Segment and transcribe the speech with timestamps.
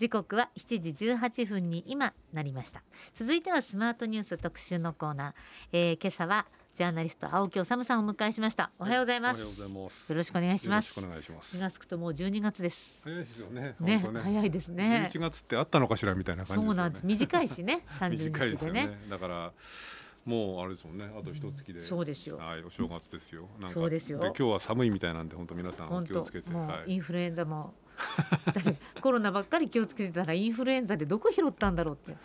[0.00, 2.82] 時刻は7時18分に今なりました。
[3.12, 5.32] 続いてはスマートニュース特集のコーナー、
[5.72, 8.70] えー、今朝はジャーナリスト青木治さんをお迎えしました。
[8.78, 10.98] おはようございます、はい、よろしくお願いします。
[10.98, 11.54] よろしくお願いします。
[11.54, 12.98] 気がつくともう12月です。
[13.04, 15.10] 早いですよねね、ね、早いですね。
[15.12, 19.52] 11月ってあったのかしらみたいな感じ、ね、そうなん短いしね30日でね、ね、だから
[20.24, 21.10] もうあれですもんね。
[21.14, 22.38] あと一月で、うん、そうですよ。
[22.38, 23.50] はいお正月ですよ。
[23.68, 24.18] そうですよ。
[24.18, 26.48] で今日は寒いみたいなんで本当皆さんお気をつけて。
[26.48, 27.74] もうインフルエンザも
[29.00, 32.16] コロナばっかり気をつけてたらインフルエンザでどこ拾ったんだろうって。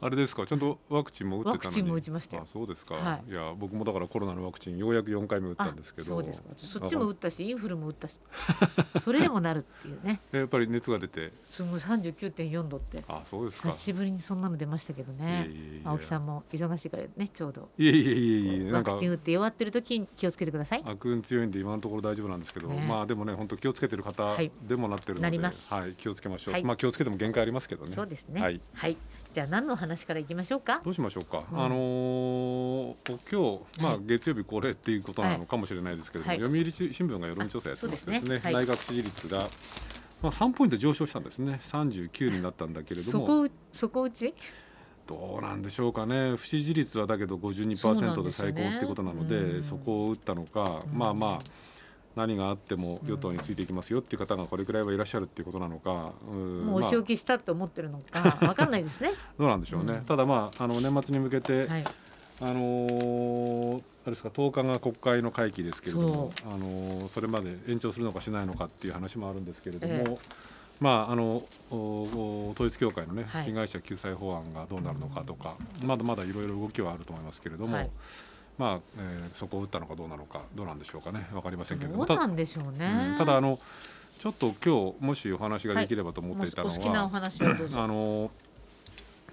[0.00, 0.46] あれですか？
[0.46, 2.42] ちゃんとワクチンも打ってたワクチンも打ちましたよ。
[2.44, 6.08] あそうですか、はい、いや僕もだからコロナのワクチンようやく4回目打ったんですけど。
[6.08, 6.48] そうですか。
[6.56, 8.20] そっちも打ったしインフルも打ったし。
[9.02, 10.20] それでもなるっていうね。
[10.32, 11.32] やっぱり熱が出て。
[11.44, 13.04] すごい39.4度って。
[13.08, 13.70] あそうですか。
[13.70, 15.82] 久しぶりにそんなの出ましたけどね。
[15.84, 17.68] 青木さんも忙しいからねちょうど。
[17.78, 18.72] いえいえいえいえ。
[18.72, 20.82] ワクチン打って弱ってる時に気をつけてください。
[20.84, 27.92] 悪運強いんで今のところ大丈夫なんですけど、ね、まあでもね本当気をつけてる方でもなってるので、はい、はい、気をつけましょう、はい、まあ気をつけても限界ありますけどね。
[27.92, 28.40] そうですね。
[28.40, 28.60] はい、
[29.38, 30.80] はいじゃあ何の話からいきましょうか？
[30.84, 31.44] どうしましょうか？
[31.52, 32.94] うん、あのー、
[33.30, 38.40] 今日まあ月曜日これっていうことなのかもしれないですけれども、はい、読売新聞が世論調査やってますですね。
[38.40, 39.46] すね内閣支持率が
[40.20, 41.60] まあ三ポイント上昇したんですね。
[41.62, 43.26] 三十九になったんだけれども。
[43.26, 44.34] そこそこうち？
[45.06, 51.38] どうなんでしょうかね不支持率はだけど52%で最高ってことなのでそこを打ったのか、まあまあ
[52.18, 59.12] 何があっても与党についていきますよっていう方がこれくらいはいらっしゃるっていうことなのか、もうお仕置きしたと思ってるのか わかんないですね。
[59.38, 59.92] どうなんでしょうね。
[59.92, 61.84] うん、ただまああの年末に向けて、はい、
[62.40, 69.94] あのー、あれですか10日が国会の会期ですけれども、あのー、それまで延長するのかしないのかっていう話もあるんですけれども。
[69.94, 70.18] えー
[70.80, 77.90] まあ、あの統一教会の、ね、被害者救済法案がどうなるのかとか、まだまだいろいろ動きはあると思いますけれども、はい、
[78.58, 81.26] まあえー、そこを打ったのかどうなのかどうなんでしょうかね。
[81.32, 82.06] 分かりませんけれども。
[82.06, 83.58] どうなんでしょうね、うん、ただあの
[84.18, 87.28] ちょっと今日もしお話ができればと思っていたのは、はい、
[87.72, 88.30] あの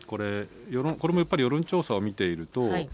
[0.05, 2.89] これ世論これもやっぱり世論調査を見ていると、はい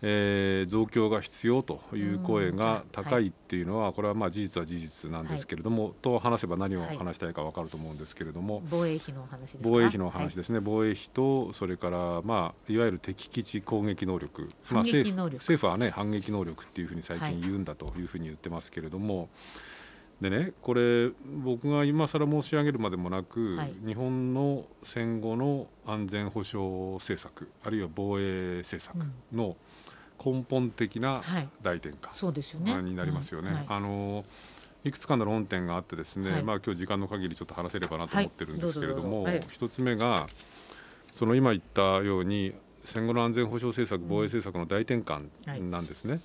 [0.00, 14.48] えー、増強が必要という声が高いっていうのは、これはまあ事実は事実なんですけれども、と話せば何を話したいか分かると思うんですけれども、防衛費の話です防衛費の話ですね、防衛費とそれからまあいわゆる敵基地攻撃能力。
[14.70, 19.28] まあ、政府政府はね反撃能力っていうふうに最近言うんだというふうに言ってますけれども。
[20.20, 21.10] でねこれ
[21.44, 28.96] 僕が今更申し上げるまでもなく、はい、日本の戦後の安全保障政策あるいは防衛政策
[29.32, 29.54] の、うん
[30.24, 31.22] 根本的な
[31.62, 32.82] 大転換、そうですよね。
[32.82, 33.52] になりますよね。
[33.52, 34.24] はい、あの
[34.84, 40.28] いくつかの論点があってですね、はい、まあ今日時間の限りちょっと話せればなと思ってるんですけれども、一、はい、つ目が
[41.12, 45.28] その今言ったように戦後の安全保障政策、防衛政策の大転換
[45.70, 46.20] なんですね、はい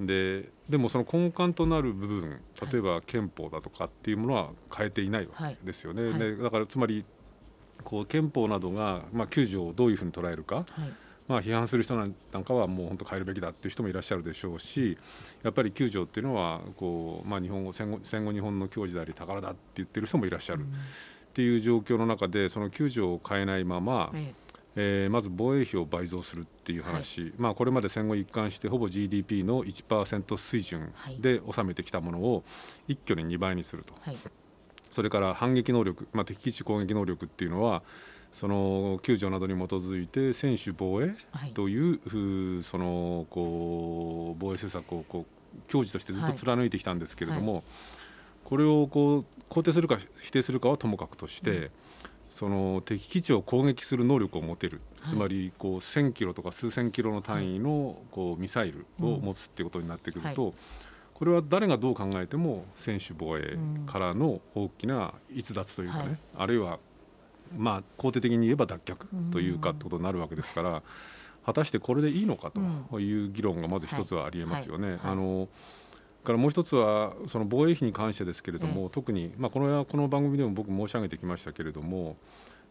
[0.00, 2.40] うん、ででもその根幹となる部分
[2.72, 6.10] 例えば憲法だとかっていうものは変えていないわけですよね。
[6.10, 7.04] はい、でだからつまり
[7.84, 10.66] こう憲法などが、まあ、9条をどういうふうに捉えるか、
[11.30, 14.98] まあ、批判する人なんかはもう本当変えるべきだっていう人もいらっしゃるでしょうし
[15.44, 20.64] やっぱり9条っていうのはこう、まあ、日本語戦後戦後日本の矜持であり宝だって言ってる人もいらっしゃる。
[20.64, 24.12] っていう状況の中でその9条を変えないまま、
[24.74, 32.42] えー、まず防衛費を倍増するっていう話、はい、まあ、これまで戦後一貫してほぼ GDP の1%水準で収めてきたものを
[32.88, 34.16] 一挙に2倍にすると、はい、
[34.90, 37.84] それから反撃能力、まあ、敵基地攻撃能力っていうのは
[38.32, 41.14] その9条などに基づいて専守防衛
[41.54, 42.00] という、
[42.56, 47.62] はい、そのこう防衛政策をこう矜持としてずっと貫いてきたんですけれども、はい、
[48.44, 51.70] これをこう肯定するか否定するかはともかくとして、うん、
[52.30, 60.54] その敵基地を攻撃する能力を持てる、はい、つまりこう1000キロとか数千キロの単位のこうミサイルを持つっていうことになってくると、
[61.14, 66.78] これは誰がどう考えても専守防衛からの大きな逸脱というかね、あるいは
[67.56, 70.82] まあ、肯定的に言えば脱却というかってことになるわけですから、
[71.44, 72.52] 果たしてこれでいいのか
[72.90, 74.98] という議論がまず一つはありえますよね。
[75.02, 75.48] あの
[76.24, 82.16] からもう一つはその防衛費に関してですけれども、特に、まあ、このこの番組でも僕申し上げてきましたけれども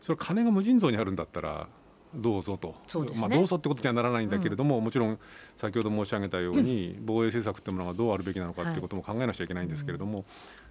[0.02, 1.68] それ金が無尽蔵にあるんだったら
[2.16, 5.20] どうぞと、ね、まあ、どうぞってことにはならないんだけれども、うん、もちろん
[5.58, 10.26] 先ほど申し上げたように、 防衛政策っていうものがどうあるべきなのかっていうことも考えなきゃいけないんですけれども、はい、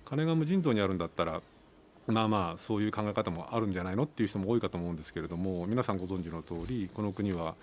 [0.05, 1.41] 金が無尽蔵にあるんだったら
[2.13, 7.55] まあまあそういう考え方もあるんじゃないのっていう人も多いかと思うんですけれども皆さんご存知の通りこの国は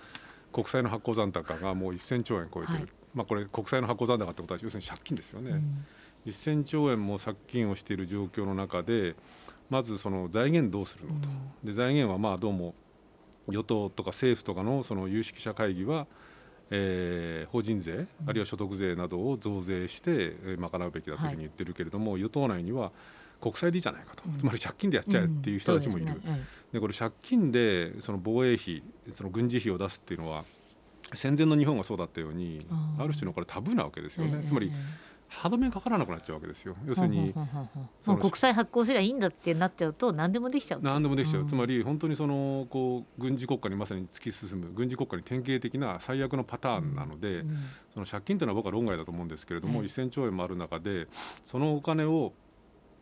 [0.54, 5.86] 国債の発行残高がもう1000兆円超えてる、はい、まあこれ国債の発行残高ってことは要するに借金ですよね、うん、
[6.32, 9.16] 1000兆円も借金をしている状況の中で
[9.70, 11.28] まずその財源どうするのと、
[11.64, 12.76] うん、で財源はまあどうも
[13.48, 16.08] 与党とか政府とかのその有識者会議は
[16.72, 22.92] えー、法人税あるいは所得税などを増税して賄うべきだというふうに言ってるけれども、はい、与党内には
[23.42, 26.22] 国債でいいじゃないかと、つまり借金でやっちゃえっていう人たちもいる。
[26.72, 30.44] でこれ借金でその防衛費その軍事費を出すっていうのは
[31.14, 32.66] 戦前の日本がそうだったように
[32.98, 34.44] ある種のこれタブーなわけですよね。
[34.44, 34.72] つまり
[35.28, 36.76] 歯止めかからなくなっちゃうわけですよ。
[36.86, 37.34] 要するに、
[38.06, 40.82] 国債発行すりゃいいんだってなっちゃうと何でもできちゃう。
[40.82, 41.42] 何でもできちゃう。
[41.42, 47.58] うん、つまり本当にそのこう軍事国家にまさに突き進む軍事国家に典型的な最悪のパターンなので、うんうん、
[47.94, 51.08] その借金というのは僕は論外だと思うんですけれども、はい、1000兆円もある中で
[51.44, 52.34] そのお金を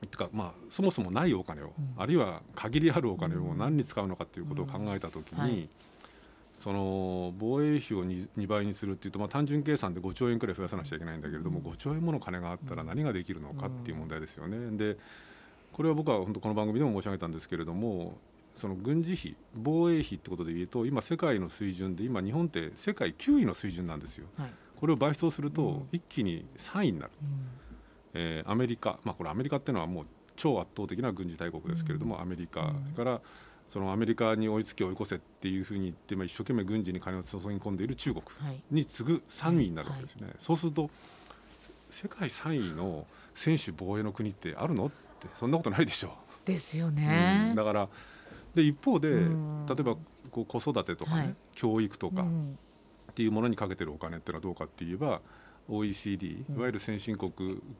[0.07, 5.39] てかまあそもそもないお金を、あるいは限りあるお金を何に使うのかということを考えたときに。
[5.39, 5.69] はい
[6.55, 14.77] その防衛費を 2, 2倍にするっていうと、まあ、単純計算で5兆円くらい増やさなくちゃいけないんだけれども、5兆円もの金があったら何ができるのかっていう問題ですよね。
[14.77, 14.97] で
[15.73, 18.19] これは僕は本当この番組でも申し上げたんですけれども
[18.55, 24.27] その軍事費防衛費ってことでいうと今世界の水準で今日本って世界9位の水準なんですよ。
[24.37, 27.11] はい、これを倍増すると一気に3位になる。
[27.21, 27.47] うん、
[28.13, 30.05] えー、アメリカ、まあ、これアメリカっていうのはもう
[30.35, 33.21] 超圧倒的な軍事大国ですけれども、アメリカから
[33.67, 38.23] そのアメリカに追いつけ追い越せっていうふうに言って、まあ、一生懸命軍事に金を注ぎ込んでいる中国
[38.71, 40.89] に次ぐ3位になるわけですね、そうすると
[41.89, 43.05] 世界3位の
[43.35, 46.11] 専守防衛の国ってあるのってそんなことないでしょう。
[46.47, 47.87] ですよね、うん、だから
[48.53, 49.27] で一方で例え
[49.83, 49.95] ば
[50.29, 52.23] こう子育てとかね、はい、教育とか
[53.11, 55.21] っていうものにかけてるお金っていうのはどうかって言えば
[55.69, 57.31] OECD いわゆる先進国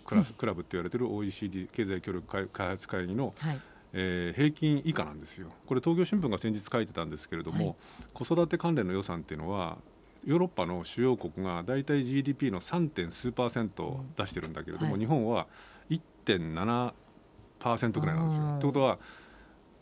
[0.06, 3.59] クラス、クラブって言われてる OECD 経済協力開発会議の、はい
[3.94, 5.50] えー、平均以下なんですよ。
[5.68, 7.75] これ東京新聞が先日書いてたんですけれども、はい、
[8.13, 9.77] 子育て関連の予算っていうのは
[10.25, 12.89] ヨーロッパの主要国が大体 GDP の 3.
[12.89, 15.47] 点数パーセント出してるんだけれども、はい、日本は
[15.89, 18.57] 1.7%ぐらいなんですよ。
[18.59, 18.97] ということは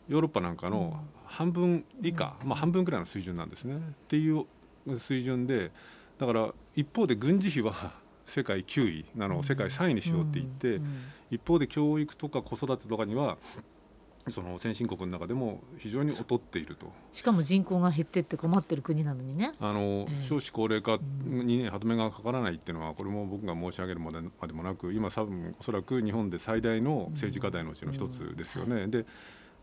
[0.08, 3.76] ヨーロッパなんかの半分以下、まあ、半分ぐらいの水準なんですね。
[3.76, 3.78] っ
[4.08, 4.44] ていう
[4.98, 5.70] 水準で
[6.22, 7.94] だから一方で軍事費は
[8.26, 10.80] 世界9位なのを世界3位にしようって言って、
[11.32, 13.38] 一方で教育とか子育てとかには
[14.30, 16.86] その先進国の中でも非常に劣っていると。
[17.12, 19.52] しかも人口が減ってって困ってる国なのにね。
[19.58, 28.66] あの、えー、少子高齢化に、ね、歯止めがかからないっていうのはこれも僕が申し上げるまでまでもなく今多分おそらく日本で最大の政治課題のうちの一つですよね。
[28.66, 28.80] うんうん。
[28.82, 29.06] はい、で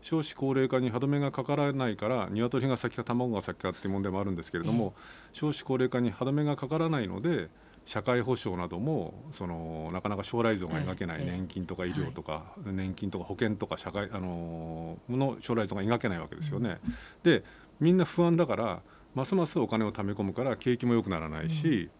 [0.02, 4.94] 少子高齢化に歯止めがかからないから鶏が先か卵が先かっていう問題もあるんですけれども、
[5.32, 7.48] えー、少子高齢化に歯止めがかからないので
[7.86, 16.78] 社会保障などもそのなかなか将来像が描けない年金とか医療とか、年金とか保険とか社会あのの将来像が描けないわけですよね。
[17.22, 17.42] で
[17.80, 18.82] みんな不安だから
[19.14, 21.90] ますますお金を貯め込むから景気も良くならないし、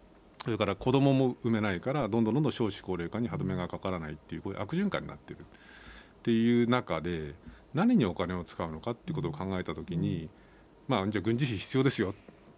[0.44, 7.34] それから子供も産めないからどんどんどんどん少子高齢化に歯止めがかからないっていうこういう悪循環になってるっていう中で
[7.74, 10.28] 何にお金を使うのかっていうことを考えた時に、
[10.88, 12.12] まあじゃあ軍事費必要ですよっ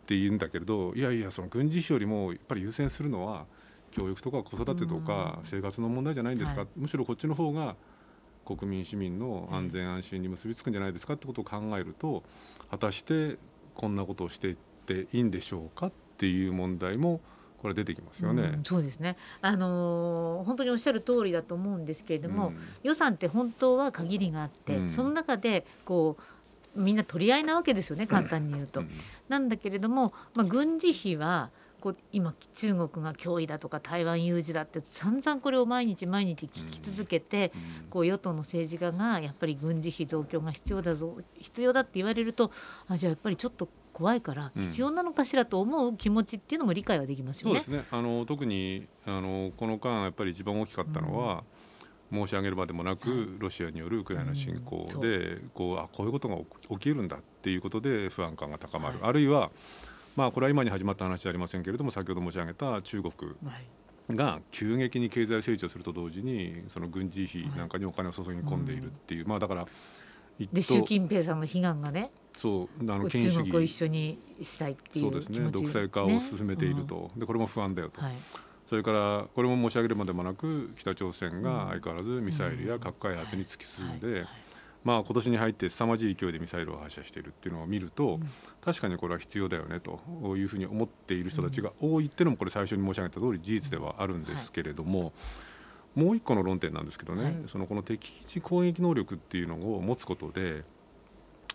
[0.06, 3.47] て言うんだけれどいやいやその軍事費よりもやっぱり優先するのは
[3.93, 7.76] 教育とか子育てとか生活の問題じゃないんですか、はい、むしろこっちの方が
[8.44, 12.25] 国民市民の安全安心に結びつくんじゃないですかってことを考えると
[12.70, 13.38] 果たして
[13.75, 14.56] こんなことをしていっ
[14.87, 17.20] ていいんでしょうかっていう問題も
[17.62, 19.17] これ出てきますよね、うん、そうですね。
[19.41, 26.17] あのー、本当におっしゃる通りだと思うんですけれども、うん、予算って本当は限りがあって、うん、その中でこ
[26.76, 28.82] うみんな取り合いなわけですよね簡単に言うと。
[29.29, 31.50] なんだけれども、まあ、軍事費は
[31.81, 37.53] こう今中国が脅威だとか台湾有事だって散々これを毎日毎日聞き続けて、
[37.91, 42.50] こう与党の政治家がやっぱり軍事費増強が必要だぞ必要だって言われると
[42.88, 47.61] あじゃあやっぱりちょっと怖いから必要なのかしらと思う気持ちっていうのも理解はできますよね。
[47.61, 47.89] そうですね。
[47.91, 51.44] あの特にあのこの間やっぱり一番大きかったのは、
[52.13, 56.37] 申し上げるまでもなくロシアによるウクライナ侵攻でこうあこういうことが
[56.70, 59.51] 起きるんだっていうことで不安感が高まる、あるいは
[60.15, 63.13] まあこれは今に始まった話じゃありませんけれども先ほど申し上げた中国
[64.11, 69.67] が急激に経済成長すると同時にその軍事費なんかにお金を注ぎ込んでいるっていう、まあだから
[70.53, 73.55] で習近平さんの悲願がねそうあの権威主義。
[73.55, 75.51] を一緒にしたいっていうそうですね。
[75.51, 78.01] 独裁化を進めていると、でこれも不安だよと。
[78.01, 78.15] はい。
[78.67, 84.25] それからこれも申し上げるまでもなく北朝鮮が相変わらずミサイルや核開発に突き進んで、
[84.82, 88.19] まあ、今年に入って凄まじい勢いでミサイルを発射しているっていうのを見ると、
[88.65, 90.01] 確かにこれは必要だよねと
[90.39, 95.13] いうふうに思っている人たちが多いっていうのもこれ最初に申し上げた通り事実ではあるんですけれども、
[95.94, 100.65] もう一個の論点なんですけどね、そのこの敵基地攻撃能力っていうのを持つことで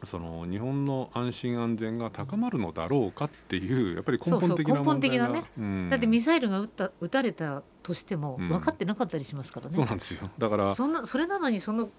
[0.03, 10.29] その日本の安心安全が高まるのだろうかっていうやっぱり根本的な問題がね、うん、だってミサイルが撃った撃たれたとしても分かってなかったりしますからね、うん、そうなんですよ。
[10.38, 11.89] だからそんなそれなのにその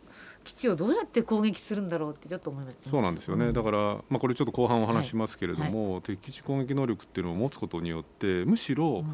[0.44, 5.92] 基地をどうやって攻撃するんだろうってちょっと思いますそうなんですよね、だから、まあ、これちょっと後半お話しますけれども、はい。
[5.94, 9.04] はい、敵基地攻撃能力っていうのを持つことによってむしろ、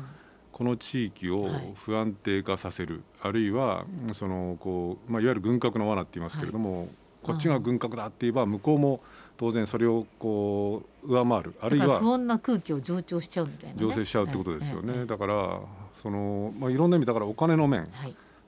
[0.55, 6.89] この地域を不安定化させる、はい、あるいはそのこう、まあ、いわゆる軍拡の罠って言いますけれども、はい、
[7.25, 9.01] こっちが軍拡だって言えば向こうも
[9.37, 15.59] 当然それをこう上回るあるいは不穏な空気を上長しちゃうみたいな、ね、醸成しちゃうってことですよね、はい、だから
[16.01, 17.89] その、まあ、いろんな意味だからお金の面、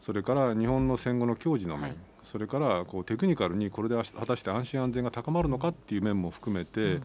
[0.00, 7.02] それから日本の戦後の矜持の面、それからこうテクニカルにこれで果たして安心安全が高まるのかっていう面も含めて、うん、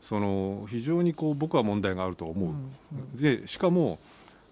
[0.00, 2.48] その非常にこう僕は問題があると思う。
[2.50, 2.72] うん。
[2.92, 3.98] うん、でしかも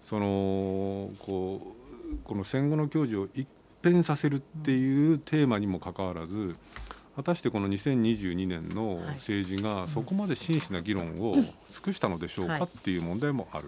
[0.01, 1.75] そのこ
[2.11, 3.47] うこの戦後の矜持を一
[3.83, 6.55] 変させるっていうテーマにもかかわらず
[7.15, 13.65] 果たしてこの2022年の政治がそこまで真摯な議論を尽くしたのでしょうかっていう問題もある。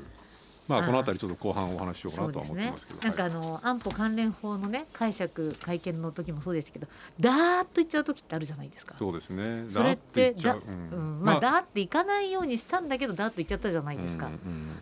[0.67, 6.87] まあ、この辺りちょっと後半お話ししようかなとは思ってますけど、ね、なんかあの、安保関連法のね解釈会見の時もそうですけど
[7.19, 8.95] だーっと言っちゃう時ってあるじゃないですか。
[8.97, 9.65] そうですね。
[9.69, 10.95] それってだう。
[10.95, 14.29] ん、まあ、だーっていかないようにしたんだけどだーっと言っちゃったじゃないですか、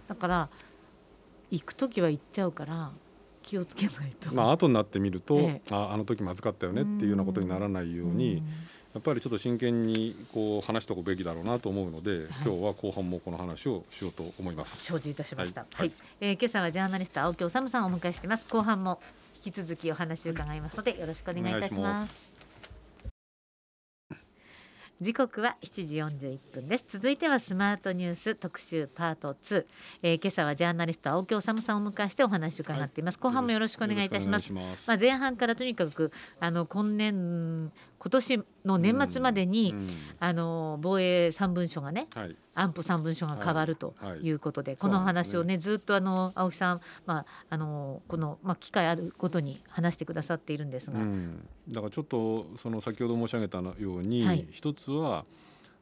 [0.07, 0.49] だから
[1.51, 2.91] 行く時は行っちゃうから
[3.43, 8.43] 気をつけないとまあ後になってみると、ええ、ああの時まずかったよねっていうようなことにならないように、
[8.93, 14.83] やっぱりちょっと真剣にこう話しておくべきだろうなと思うので、はい、今日は後半もこの話をしようと思います。
[14.83, 15.61] 承知いたしました。
[15.61, 15.91] はい、はい、
[16.21, 18.45] えー、今朝はジャーナリスト青木治さんをお迎えしています。
[18.49, 18.99] 後半も
[19.43, 22.28] 引き続きお話を伺いますので、よろしくお願いいたします。
[25.01, 26.83] 時刻は7時41分です。
[26.89, 29.65] 続いてはスマートニュース特集パート2、
[30.03, 34.51] えー、今朝はジャーナリスト青木治さんを迎えしてお話を伺っています、はい、後半もよろしくお願いいたします。
[34.51, 34.61] ま
[34.95, 39.75] あ前半からとにかくあの今年今年の年末までに、
[40.19, 44.75] あの防衛三文書がね、はい、安保三文書が変わるということで、はい。
[44.75, 52.05] はい、この話をね、ね、ずっとあの青木さん、まあ、あのこの、まあ、機会あるごとに話してくださっているんですが、うん、だからちょっ
[53.03, 55.25] ようど申し上げたように、はい、一つは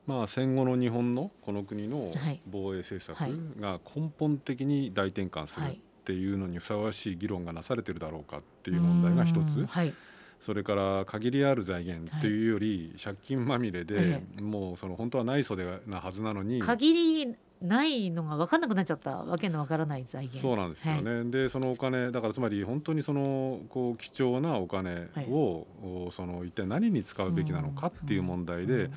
[0.07, 2.13] まあ、戦後の日本のこの国の
[2.49, 3.19] 防衛政策
[3.59, 9.65] が根本的に大転換するっていうのにふさわしい議論がなされてるだろうかっていう問題が一つ。
[9.65, 9.93] はい
[10.39, 16.61] それから限りある財源というより、借金まみれで、もうその本当はない袖なはずなのに。
[16.61, 20.41] 限りないのが分かんなくなっちゃったわけのわからない財源。
[20.41, 28.89] そうなんですよね、はい、でそのお金だからつまり本当にそのこう貴重なお金を、はい、その一体何に使うべきなのかっていう問題で、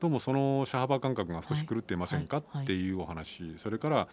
[0.00, 4.08] どうもその車幅感覚が少し狂っていませんかっていうお話、それから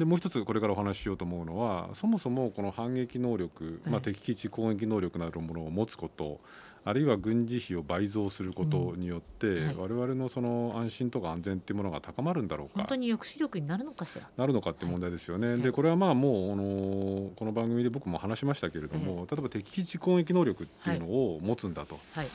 [0.00, 6.40] でもう一つこれからお話ししようと思うのはそもそもこの反撃能力、まあ、敵基地攻撃能力なるものを持つこと
[6.82, 12.72] あるいは軍事費を倍増することによって、うんはい、我々のその安心とか安全っていうものが高まるんだろうか。
[12.76, 14.26] 本当に抑止力になるのかしら？
[14.34, 22.00] なるのかって問題ですよね、はい、でこれはまあもうあのこの番組で僕も話しましたけれども、例えば敵基地攻撃能力っていうのを持つんだと。
[22.14, 22.26] はい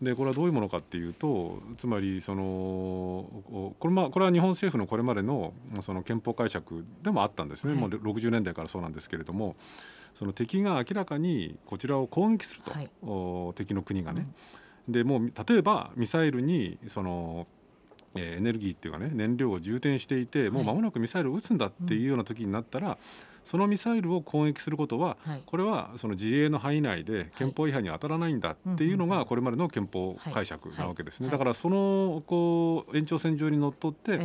[0.00, 2.42] でこれはどういうものかっていうとつまりその
[3.80, 9.56] これ,、まあ、これは日本政府のこれまでのその憲法解釈でもあったんですね、はい、もう60年代からそうなんですけれども
[10.14, 14.26] その敵が明らかにこちらを攻撃すると、はい、敵の国がね。
[14.86, 17.46] うん、でもう例えばミサイルにその
[18.14, 22.98] えエネルギーっていうかね燃料を充填していてもう間もなくミサイルを撃つんだっていうような時になったら、
[23.48, 31.30] そのミサイルを攻撃することは、はい、これはその自衛の範囲内で憲法違反に当たらないんだっていうのがこれまでの憲法解釈なわけですね。
[31.30, 34.20] だからそのこう延長線上にのっとって、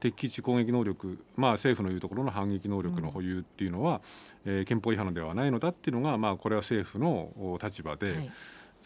[0.00, 4.02] 敵基地攻撃能力、まあ、政府の言うところの反撃能力の保有っていうのは、
[4.44, 8.12] うん、えー、憲法違反ではないのだっていうのが、まあ、これは政府の立場で。
[8.12, 8.32] はい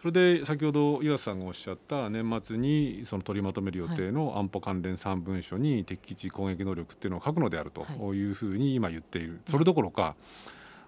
[0.02, 8.30] それで先ほど岩瀬さんがおっしゃった年末にその取りまとめる予定の安保関連3文書に敵基地攻撃能力っていうのを書くのであるとい。
[8.30, 10.16] うふうに今言っている、それどころか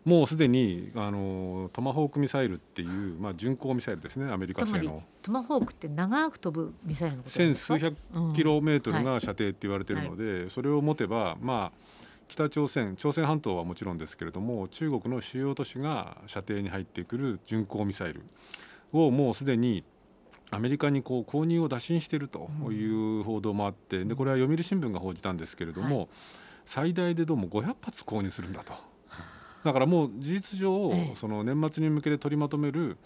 [0.05, 5.03] もうすでにあのトマホークミサイルっていう、まあ、巡航ミサイルですねアメリカ製の。
[5.23, 7.97] トマホークって長く飛ぶミサイルのこと千数百
[8.35, 11.79] キロメートルが射程って言われているので、うんはい、それを持てばまあ
[12.29, 18.23] 北朝鮮朝鮮半島はもちろんですけれども中国の主要都市が射程に入ってくる巡航ミサイル
[18.95, 19.85] をもうすでに
[20.51, 26.09] アメリカにこう購入を打診しているという報道もあってでこれは読売新聞が報じたんですけれども、はい、
[26.65, 28.75] 最大でどうも500発購入するんだと。
[29.65, 32.99] だからもう事実上、その年末に向けて取りまとめる、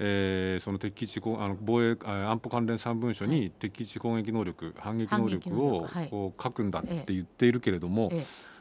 [0.00, 8.10] えー、その敵基地あの防衛安保関連3文書に敵基地攻撃能力反撃能力をこう書くんだって言っているけれども、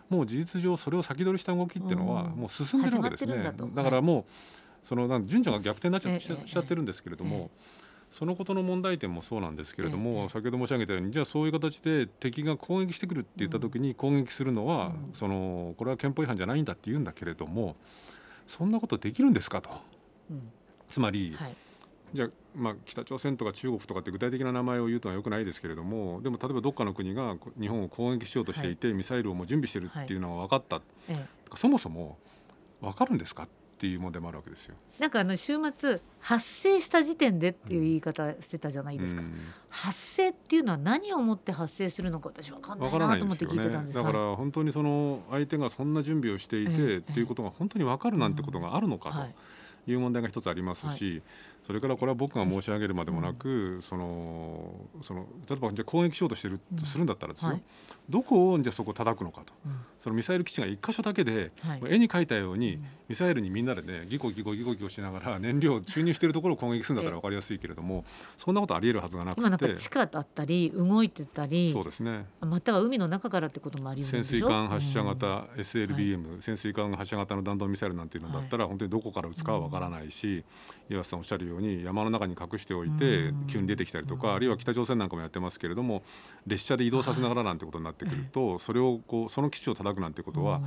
[0.08, 3.52] もう事実上それを先取りした動きっていうのはもう進んでるわけですね。
[3.74, 4.26] だからもう
[4.84, 7.50] そのなん順序が逆転になっちゃ,、しちゃってるんですけれども。
[8.12, 17.78] そのことの問題点もそうなんですけれども、先ほど申し上げたようにじゃあそういう形で敵が攻撃してくるって言った時に攻撃するのは、そのこれは憲法違反じゃないんだって言うんだけれども
[18.48, 19.70] そんなことできるんですかと。
[20.90, 21.38] つまり、
[22.14, 32.18] じゃあ、まあ、北朝鮮とか中国とかって具体的な名前を言うとはよくないですけれどもでも例えばどっかの国が日本を攻撃しようとしていて、はい、ミサイルをもう準備してるっていうのは分かった、はい、そもそも
[32.82, 34.76] 分かるんですかっていう問題もあるわけですよ。
[35.00, 39.22] なんかあの週末発生した時点でっていう言い方してたじゃないですか。
[39.22, 39.34] うん、
[39.70, 43.96] 発生っていうのは何をもって発生するのか私分かんないなと思って聞いてたんです。
[43.96, 49.20] だから本当にその相手がそんな準備をしていて、っていうことが本当に分かるなんてことがあるのかと。
[49.20, 49.36] はい
[49.88, 51.24] いう問題が一つありますし、はい、
[51.66, 57.64] それからこれは僕が申し上げるまでもなく、うん、そのその例えばじゃ攻撃しようとしてるとするんだったらですよ、うんはい、
[58.10, 68.06] どこをじゃそこ叩くのかと、うん、そのミサイル基地が1箇所だけで、はい、絵に描いたように、ミサイルにみんなでねギコギコギコギコしながら 燃料を注入しているところを攻撃するんだったら分かりやすいけれども
[68.38, 69.42] そんなことありえるはずがなくて。
[69.42, 72.26] 今なんか地下だったり動いてたりそうですね。
[72.42, 80.44] または海の中からってこともあり潜水艦発射型 SLBM、潜水艦発射型の弾道ミサイルなんていうのだったら、本当にどこから撃つかは分からないし、
[80.90, 81.51] 岩瀬さんおっしゃるように
[81.84, 86.04] 山の中に隠しておいて急に出てきたりとかあるいは北朝鮮なんかもやってますけれども
[86.48, 90.62] 列車で移動させながらなんてことになってくるとそれをこうその基地を叩くなんてことは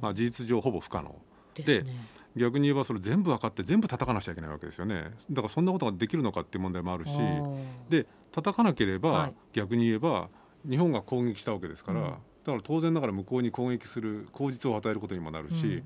[0.00, 1.14] まあ事実上ほぼ不可能。
[1.54, 1.84] で
[2.36, 5.10] 逆に言えばそれ全部分かって全部叩かなくちゃいけないわけですよね。
[5.30, 7.12] だからそんなことができるのかっていう問題もあるし
[7.88, 10.28] で叩かなければ逆に言えば
[10.68, 15.82] 日本が攻撃したわけですから、だから当然ながら向こうに攻撃する口実を与えることにもなるし、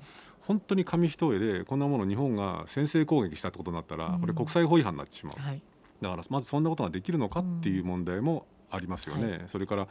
[0.47, 5.61] 本当に紙一重でこんなもの日本が先制攻撃したってことになったらこれ国際法違反になってしまう、はい、
[6.01, 9.31] だからまずそんなことができるのかっていう問題もありますよね。
[9.31, 9.87] はい、それから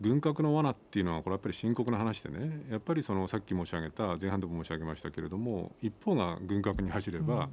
[0.00, 2.62] 軍拡の罠っていうのはこれやっぱり深刻な話でね。
[2.70, 7.48] やっぱりそのさっき申し上げた前半でも申し上げましたけれども一方が軍拡に走れば、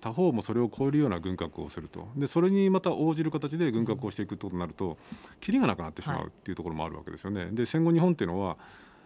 [0.00, 2.08] 他方もそれを超えるような軍拡をすると。
[2.16, 4.96] でそれにまた応じる形で軍拡をしていくということになると
[5.40, 7.50] きりがなくなってしまうっていうところもあるわけですよね。
[7.52, 8.56] で戦後日本っていうのは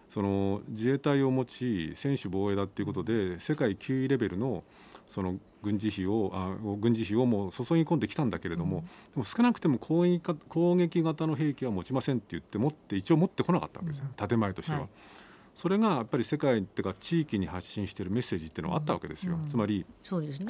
[0.09, 4.63] その自衛隊を持ち専守防衛だっていうことで世界9位レベルの
[5.09, 14.79] その軍事費をあ軍事費をもう注ぎ込んできたんだけれども、うん、でも少なくても攻撃攻撃型の兵器は持ちませんって言って持って一応持ってこなかったわけですよ、うん、建前としては。
[14.79, 14.89] はい、
[15.55, 19.85] それがやっぱり世界っていうか地域に発信しているメッセージっていうのはあったわけですよ、うん、つまり、ね、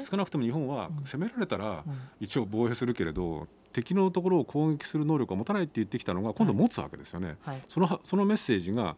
[0.10, 1.84] 少なくとも日本は攻められたら
[2.20, 7.38] 一応防衛するけれど、敵のところを攻撃する能力を持たないって言ってきたのが今度持つわけですよね。
[7.42, 8.96] はい、そのそのメッセージが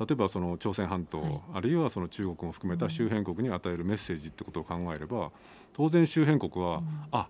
[0.00, 5.30] 例えばその朝鮮半島、はい、あるいはその中国も含めた周辺国に与えるメッセージってことを考えれば
[5.74, 7.28] 当然周辺国は、うん、あ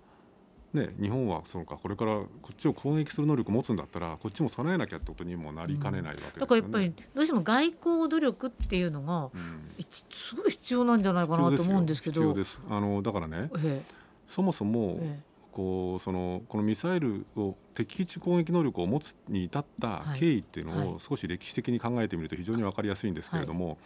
[0.73, 9.73] ね、日本はそうかこれからこっちを攻撃する能力を持つんだったらこっちも備えなきゃってことにもなりかねないわけですよね、うん、だからやっぱりどうしても外交努力っていうのが、うん、
[10.13, 12.37] すごい必要なんじゃないかなと思うんですけど。
[12.69, 13.95] あのだからね、ええ、
[14.29, 15.19] そもそも、え
[15.53, 23.79] こうそのこのミサイルを敵基地攻撃能力を持つに至った経緯っていうのを少し歴史的に考えてみると非常に分かりやすいんですけれども、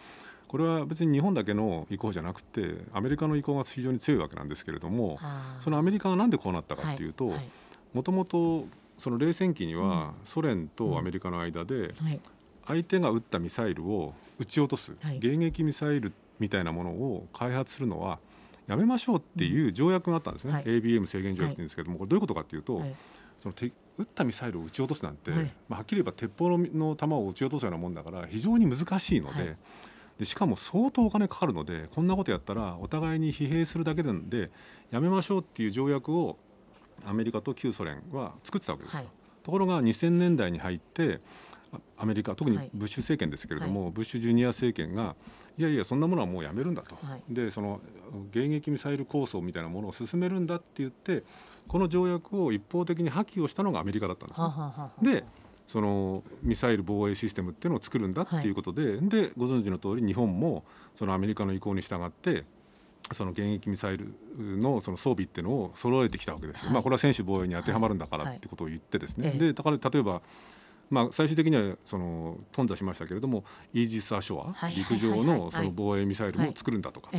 [0.48, 5.18] これは別に日本だけの意向じゃなくてアメリカの意向が非常に強いわけなんですけれども
[5.60, 7.32] そのアメリカがなんでこうなったかっていうと
[7.92, 8.66] もともと
[8.98, 11.94] その冷戦期にはソ連とアメリカの間で
[12.66, 18.18] 相手が撃ったミサイルを撃ち落とす迎撃ミサイルみたいなものを開発するのは
[18.66, 22.94] やめましょうっていう条約があったんですね、はい、ABM 制限条約って言うんですけども、これどういうことかっていうと、はい、
[23.42, 23.54] その
[23.98, 25.52] 撃ったミサイルを撃ち落とすなんて、はい。
[25.68, 29.56] まあ、はっきり言えば鉄砲の弾を撃ち落とすようなもんだから非常に難しいので。
[30.18, 34.52] でしかも相当お金かかるのでこんなことやったらお互いに疲弊するだけなんで
[34.92, 36.38] やめましょうっていう条約を
[37.04, 39.04] アメリカと旧ソ連は作ってたわけですよ。
[39.42, 41.20] ところが2000年代に入って
[41.96, 45.14] アメリカ特にブッシュ政権ですけれども、はい、ブッシュジュニア政権が
[45.56, 47.80] いやいやそんなものはもうやめるんだと、はい、でその
[48.32, 51.22] 迎撃ミサイル構想みたいなものを進めるんだって言って
[51.68, 55.24] この条約を一方的に破棄をしたのがアメリカだったんです、ね、はははで
[55.66, 62.44] そのミサイル防衛システムっていうのを作るんだっていうことで、はい、でご存知の通り日本もそのアメリカの意向に従って
[63.12, 70.22] その迎撃ミサイルのその装備っていうのを揃えてきたわけです、はい、まあ、これは専守防衛に当てはまるんだからってことを言ってですね、はい、でだから例えば
[70.94, 77.10] まあ、最終的にはその頓挫しましたけれどもイージス・アショア、陸上のその防衛ミサイルも作るんだとか、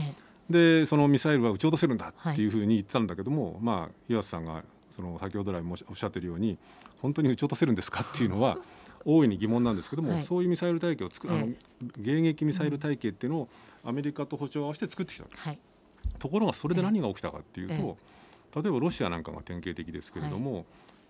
[0.50, 4.64] でそのミサイルは撃ち落とせるんだっていうふうに言ってたんだけども、まあ、岩瀬さんが
[4.96, 6.58] その先ほど来もおっしゃってるように
[7.02, 8.58] 本当に撃ち落とせるんですかっていうのは
[9.04, 11.48] 大いに疑問なんですけども、はい、そういうミサイル体系を作る、あの
[12.00, 13.50] 迎撃ミサイル体系っていうのを
[13.84, 15.26] アメリカと歩調を合わせて作ってきた
[16.18, 16.30] と。
[16.30, 17.98] ころがそれで何が起きたかっていうと、
[18.62, 20.66] 例えばロシアなんかが典型的ですけれども、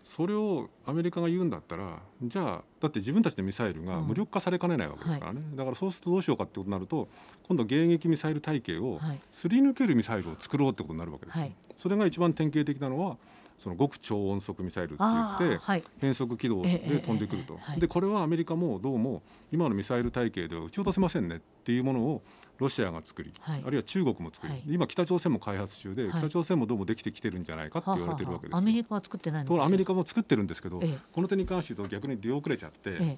[0.06, 7.08] それをアメリカが言うんだったらじゃあだって自分たちのミサイルが無力化されかねないわけですからね、うんはい、だからそうするとどうしようかってことになると
[7.48, 13.18] 今度迎撃ミサイル体系をすり抜けるミサイルを作ろうってことになるわけです、はい、それが一番典型的なのは
[13.58, 22.22] その極超音速ミサイルって言って、はい、変則軌道で飛んでくると、でこれはアメリカもどうも今のミサイル体系では撃ち落とせませんねっていうものを
[22.58, 33.18] ロシアが作り、はい、あるいは中国も作り、はい、今北朝鮮も開発中で、北朝鮮もどうもできてきてるんじゃないかって言われてるわけです、アメリカは作ってないアメリカも作ってるんですけど、ええ、この点に関して言うと逆に出遅れちゃって、え、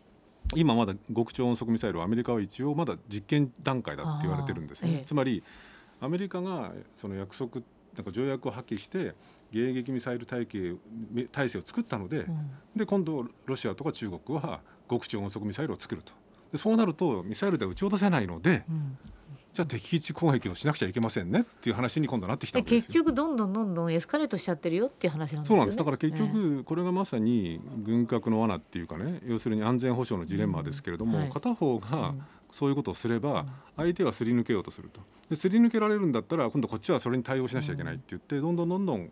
[0.56, 5.04] 今まだ極超音速ミサイルアメリカは一応まだ実験段階だって言われてるんですね。
[5.06, 5.44] つまり
[6.00, 7.62] アメリカがその約束
[7.96, 9.16] なんか条約を破棄して
[9.52, 10.76] 迎撃ミサイル体系
[11.32, 16.14] 体制を作ったのでうん、で今度ロシアとか中国は極超音速ミサイルを作ると。
[16.52, 18.98] でそうなるとミサイルでは撃ち落とせないので、うん、
[19.54, 25.56] じゃあ敵基地攻撃をしなくちゃいけませんねっていう話に今度なってきた結局どんどんどんどんエスカレートしちゃってるよっていう話なんですよね。
[25.56, 25.78] そうなんです。
[25.78, 31.24] だから結局これがまさに軍拡の罠っていうかね要するに安全保障のジレンマですけれども、うん。
[31.24, 32.14] はい、片方が
[32.52, 35.02] そういうことをすれば相手はすり抜けようとすると。
[35.30, 39.10] ですり抜けられるんだったら今度こっちはそれに対応しなきゃいけないって言ってどんどんどんどん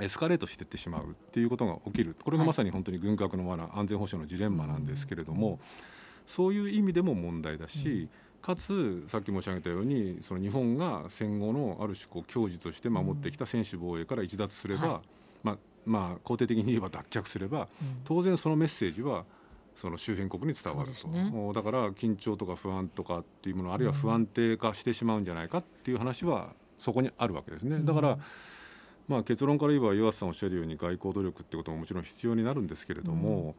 [0.00, 2.16] エスカレートしていってしまうっていうことが起きる。
[2.24, 5.58] これがまさに本当に軍拡の罠安全保障のジレンマなんですけれども
[6.26, 8.08] そういう意味でも問題だし、
[8.42, 15.00] かつさっき申し上げたようにその日本が戦後のある種こう矜持として守ってきた専守防衛から逸脱すれば、
[15.42, 17.68] まあまあ肯定的に言えば脱却すれば、
[18.04, 19.24] 当然そのメッセージは
[19.76, 27.78] その周辺国に伝わると、ね、もうだから緊張とか不安とかっていうものあるいは不安定化してしまうんじゃないかっていう話はそこにあるわけですね。
[27.80, 28.18] だから、
[29.06, 33.54] まあ、結論から言えば岩瀬さんおっしゃるように外交努力ってことももちろん必要になるんですけれども、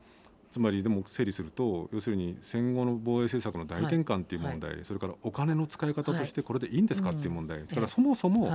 [0.51, 8.51] つまりでも整理すると要するに戦後の防衛政策の大転換っていう問題、はい、それからお金の使い方としてこれでいいんですかっていう問題、だからそもそも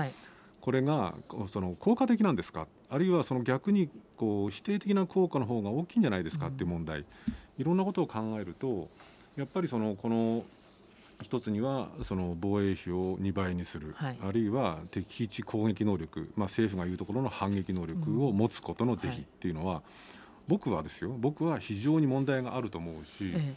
[0.60, 1.14] これが
[1.48, 7.04] その効果的なんですかあるいはその逆にこう否定的な効果の方が大きいんじゃないですかっていう問題、
[7.58, 8.88] いろんなことを考えると
[9.36, 10.44] やっぱりそのこの
[11.22, 19.82] 一つにはその防衛費を2倍にする、はい、あるいは敵基地攻撃能力、まあ、政府が言うところの反撃能力を持つことの是非っていうのは、
[20.50, 23.54] 僕はですよ僕は非常に問題があると思うし、ええ、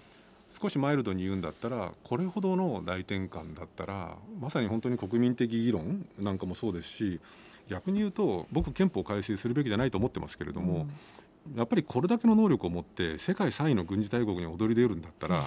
[0.52, 7.20] 少しマイルドに言うんだったらこれほどの大転換だったらまさに本当に国民的議論なんかもそうですし
[7.68, 10.86] 逆に言うと僕憲法改正するべきじゃないと思ってますけれども、
[11.52, 15.44] うん、やっぱりこれだけの能力を持って世界3位の軍事大国に躍り出るんだったら、うん、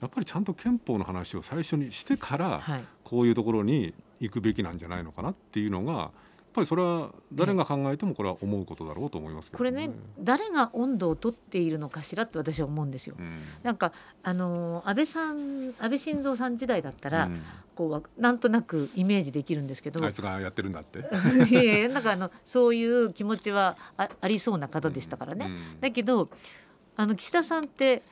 [0.00, 6.10] やっぱりちゃんと憲法の話を最初にしてから、はい、こういうところに行くべきなんじゃないのかなっていうのが
[6.58, 13.14] ぱりそれは誰が考えてもこれは思うことだろうと思います、ね、これね誰が温度を取っているのかしらって私は思うんですよ。
[13.18, 17.42] うん、なんかあの安倍さん安倍晋三さん時代だったら、うん、
[17.74, 20.04] こうなんとなくイメージできるんですけど。
[20.04, 20.98] あいつがやってるんだって？
[21.50, 25.46] いやいやなんかあのそういう気持ちはあありそうな方でしたからね。
[25.46, 26.28] うん、だけど
[26.96, 28.02] あの岸田さんって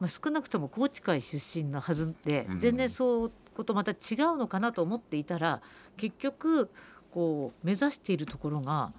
[0.00, 3.96] まあ、少なくとも宏池会出身のはずで全然そうことまた違う
[4.36, 5.60] のかなと思っていたら
[5.96, 6.70] 結局
[7.10, 8.92] こう目指しているところが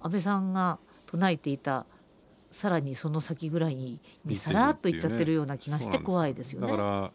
[0.00, 1.86] 安倍さんが唱えていた
[2.50, 4.00] さらにその先ぐらいに
[4.36, 6.68] さらっといっちゃってるような気がして怖いですよね。
[6.68, 7.10] だから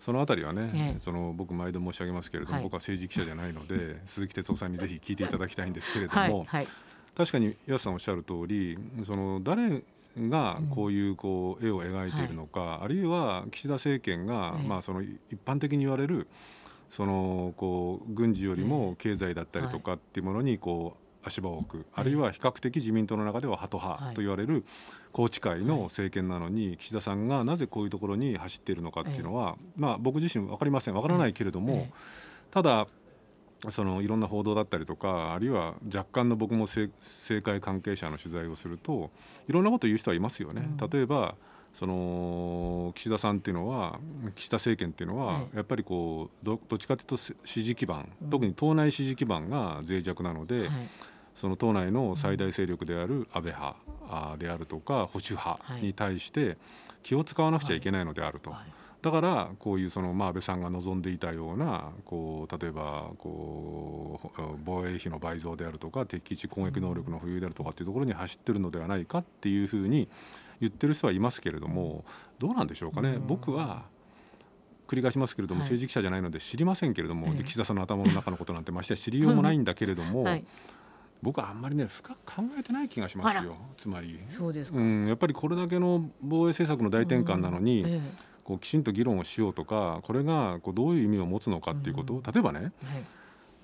[0.00, 6.44] そのあたりはね、ええ、その僕毎度申し上げますけれども、はい、僕は政治記者じゃないので鈴木哲夫さんにぜひ聞いていただきたいんですけれども、はい。
[6.44, 6.68] はい、
[7.16, 9.82] 確かに岩瀬さんおっしゃる通りその誰
[10.16, 16.28] がこういうこう絵を描いているのか、あるいは岸田政権が、まあ、その一般的に言われる
[16.90, 24.64] そのこう軍事よりも経済だったりとかっていうものにこう足場を置く、あるいは比較的自民党の中ではハト派と言われる
[25.12, 30.94] 宏池会の政権なのに岸田さんがなぜこういうところに走っているのかっていうのは、まあ、僕自身分かりません。
[30.94, 31.88] 分からないけれども、
[32.50, 32.86] ただ
[33.70, 36.92] そのいろんな報道だったりとかあるいは若干の僕も政
[37.42, 39.10] 界関係者の取材をすると
[39.48, 40.68] いろんなことを言う人はいますよね。
[40.90, 41.34] 例えば
[41.74, 43.98] その岸田さんっていうのは
[44.36, 50.70] 岸田政権っていうのは、やっぱりこうどどっちかというと支持基盤、特に党内支持基盤が脆弱なので、
[51.34, 56.58] その党内の最大勢力である安倍派であるとか保守派に対して
[57.02, 58.54] 気を使わなくちゃいけないのであると。
[59.04, 70.08] だからこういうそのまあ安倍さんが望んでいたようなこう例えばこう防衛費の倍増であるとか敵基地攻撃能力の保有であるとかっていうところに走ってるのではないかっていうふうに
[70.58, 72.06] 言ってる人はいますけれども
[72.38, 73.18] どうなんでしょうかね。
[73.18, 73.84] 僕は
[74.88, 80.26] 繰り返しますけれども、政治記者じゃないので知りませんけれども、岸田さんの頭の中のことなんてまして知りようもないんだけれども、
[81.22, 83.56] 僕はあんまりね深く考えてない気がしますよ。
[83.78, 84.20] つまり。
[84.28, 88.00] そうですうん、やっぱりこれだけの防衛政策の大転換なのに、
[88.44, 92.72] こうきちんと議論をしようとかこれがこうどういう意味を持つのかっていうこと、例えばね、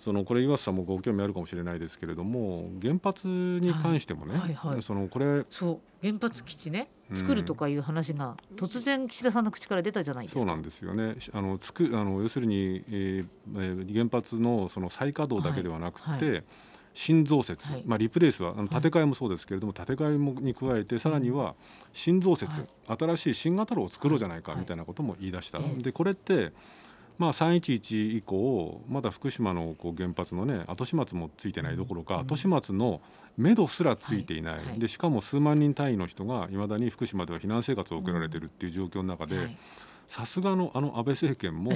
[0.01, 10.41] そのこれ岩瀬さんもご興味あるかもしれないですけれども原発に関してもね、はいはいはい、そのこれそう原発基地ね作るとかいう話が突然岸田さんの口から出たじゃないですか。
[10.41, 11.17] そうなんですよね。
[11.33, 16.45] あのつくあの要するに、えー、原発のその再稼働だけではなくて、はいはい
[16.95, 21.55] 新増設、はい、まあ、リプレイスはあの建て替えもそうですけれども、はい、建て替えもに加えてさらには
[21.93, 25.61] 新増設、はい、新しい新型炉を作ろうじゃないかみたいなことも言い出した。
[25.79, 26.53] でこれって
[27.21, 33.03] まあ、311以降まだ福島のこう原発の、ね、後始末もついてないどころか、後始末の
[33.37, 39.55] 目処すらついていない、でしかも数万人単位の人がいまだに福島では避難生活を送られているっていう状況の中で
[40.09, 41.73] さすがのあの安倍政権も、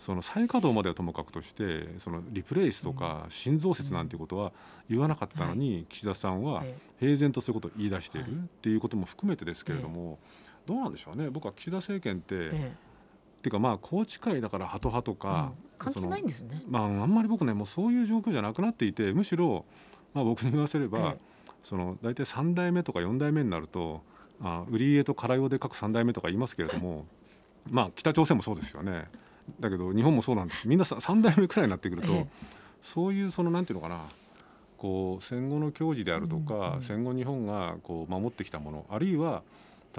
[0.00, 4.50] その再稼働まではともかくとしてそのリプレイスとか新増設なんていうことは
[4.88, 6.64] 言わなかったのに、岸田さんは
[6.98, 10.18] 平然とそういうことを言い出しているっていうことも含めてですけれども、
[10.66, 11.28] どうなんでしょうね。
[11.30, 12.50] 僕は岸田政権って、っ
[13.42, 19.64] ていうかまあ宏池会だからハト派とか、関係ないんですね、まあ、あんまり僕ねもうそういう状況じゃなくなっていてむしろ、
[20.12, 21.16] まあ、僕に言わせれば、
[21.62, 24.02] その大体3代目とか4代目になると
[24.42, 27.06] あ売り家と空用で書く3代目とか言いますけれども、
[27.68, 29.08] まあ北朝鮮もそうですよね。
[29.58, 30.68] だけど日本もそうなんです。
[30.68, 32.26] みんな3代目くらいになってくると、ええ、
[32.82, 34.04] そういうそのなんていうのかな。
[34.78, 39.42] こう戦後の矜持であるとか、戦後日本がこう守ってきたものあるいは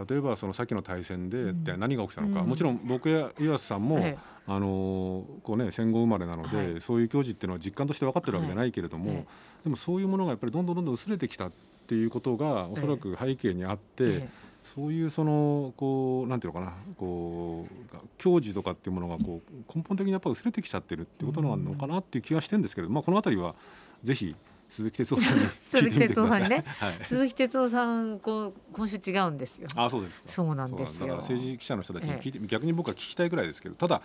[0.07, 9.25] 例えばその先の大戦で何が起きたのか、うん、もちろん僕や岩瀬さんも、はい、あのこうね、戦後生まれなので、はい、そういう矜持っていうのは実感として分かってるわけじゃないけれども、はい、
[9.65, 11.51] でもそういうものがやっぱりどんどんどんどん薄れてきたっ
[11.87, 14.29] ていうことがおそらく背景にあって、
[14.63, 23.55] そういうそのこうなんていうのかなこう矜持とかっていうものがこう根本的にやっぱ薄れてきちゃってるっていうことなのかなっていう気がしてるんですけど、まあ、この辺りは
[24.03, 24.35] ぜひ
[24.69, 25.41] 鈴木哲夫さんに。
[25.67, 29.67] 鈴木哲夫さんね、はい、鈴木哲夫さんこう今週違うんですよ。
[29.75, 30.99] あそうですそうなんですだ。
[30.99, 34.01] から政治記者の人たちに聞いて、ええ、逆に僕は聞きたいぐらいですけどただ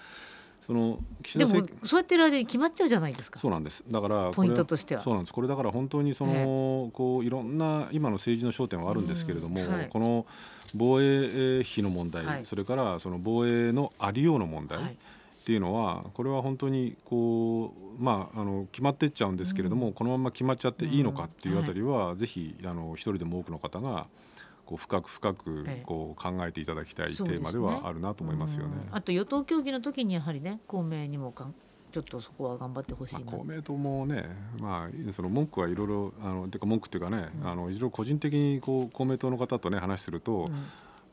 [0.67, 3.39] その岸田でもそうやってる間に決まっちゃうじゃないですか。
[3.39, 3.85] そうなんです。
[3.89, 5.01] だからポイントとしては。
[5.01, 5.33] そうなんです。
[5.33, 10.27] これだから本当にその、えー、こういろんな今の政治の焦点はあるんですけれども、はい、この
[10.75, 14.93] 防衛費の問題、はい、それからその防衛のありようの問題、はい。
[14.93, 14.97] っ
[15.47, 22.07] ていうのはこれは本当にこう、まあ、あの決まっていっちゃうんですけれども、うん、このまま決まっちゃっていいのかっていうあたりは、うん。
[22.09, 24.09] はい、ぜひあの一人でも多くの方が
[24.67, 28.75] こう深く深くこう考えていただきたいテーマではあるなと思いますよね。
[28.77, 31.55] ねあと与党協議の時にやはりね公明にもかん
[31.93, 34.25] ちょっとそこは頑張ってほしい、まあ、公明党もね、
[34.59, 40.51] まあ、その文句はいろいろあのてか文句っていうかね、うん、あのいろいろ個人的にこう公明党の方とね話すると、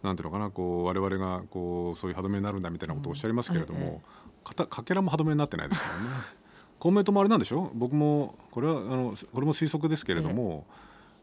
[0.01, 4.01] なんていうのかなこう我々がこうそういう歯止めになるんだみたいなことをおっしゃいますけれども、
[4.43, 6.09] かたかけらも歯止めになってないですからね。
[6.79, 7.71] 公明党もあれなんでしょ？
[7.73, 10.65] 僕もこれはあのこれも推測ですけれども、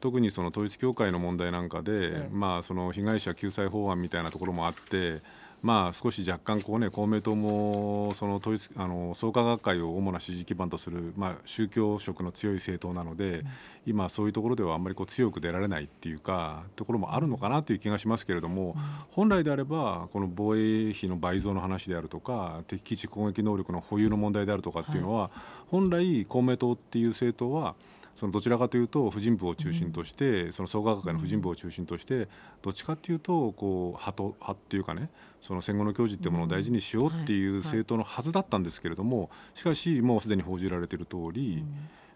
[0.01, 5.23] 特にその統一教会の問題なんかで、まあ、その被害者救済法案みたいなところもあって
[5.63, 13.47] まあ、少し若干こう、ね、公明党もその統一あの創価学会を主な支持基盤とする、まあ、宗教色の強い政党なので、うん、
[13.87, 25.31] 今、そういうところではあんまりこう強く出られないっていうかところもあるのかなという気がしますけれども、うん、本来であればこの防衛費の倍増の話であるとか敵基地攻撃能力の保有の問題であるとかっていうのは、はい、
[25.71, 27.75] 本来公明党っていう政党は
[28.15, 32.29] そのどちらかというと婦人部を中心として、うん、その創価学会の婦人部を中心として
[32.63, 41.65] どっちかというとこう派と派っていうかねその戦後の教授っていうものを大事にしようっていう政党のはずだったんですけれどもしかしもうすでに報じられている通り、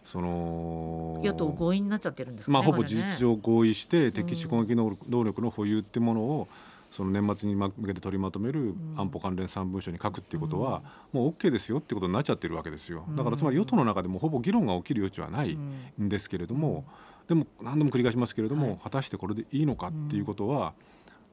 [0.04, 6.48] その与党合意になっちゃってるんです、ね、まあ、ほぼ事実上合意して敵地攻撃能力の保有っていうものを、
[6.94, 10.80] その年末に向けて取りまとめる安保関連3文書に書くっていうことは、
[11.12, 13.04] もう OK ですよってことになっちゃってるわけですよ。
[13.16, 16.08] だからつまり与党の中でもほぼ議論が起きる余地はないん。
[16.08, 16.84] ですけれども、
[17.26, 20.74] でも何度も繰り返しますけれども、果たしてこれでいいのかっていうことは、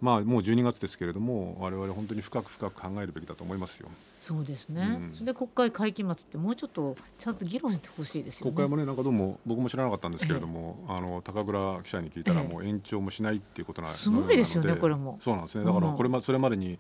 [0.02, 3.88] まあ、もう12月ですけれども我々本当に深く深く考えるべきだと思いますよ。
[4.20, 15.18] そうですね、うん、で国会会期末ってもうちょっとちゃんと議論してほしいですよ、ね、国会もねなんかどうも僕も知らなかったんですけれども、ええ、あの高倉記者に聞いたらもう延長もしないっていうことなので、すごいですよねこれも。
[15.22, 15.66] そうなんですね。
[15.66, 16.80] だからこれまそれまでに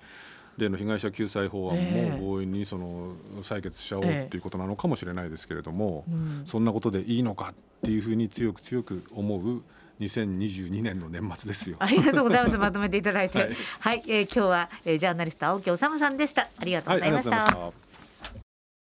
[0.57, 7.53] 例の被害者救済法案も強引にその採決しちゃおうっていうことなのかもしれないですけれども、えうん、そんなことでいいのかっ
[7.83, 9.63] ていうふうに強く強く思う
[10.01, 11.77] 2022年の年末ですよ。
[11.79, 12.57] ありがとうございます。
[12.57, 16.49] まとめていただいて、はい、はい、えー、今日は、えー、ジャーナリスト青木治さんでした。
[16.57, 17.45] ありがとうございました。
[17.45, 17.90] はい